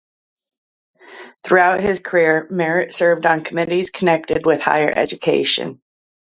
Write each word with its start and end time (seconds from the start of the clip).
Throughout 1.43 1.81
his 1.81 1.99
career, 1.99 2.47
Merritt 2.49 2.91
served 2.91 3.27
on 3.27 3.43
committees 3.43 3.91
connected 3.91 4.47
with 4.47 4.59
higher 4.61 4.89
education. 4.89 5.79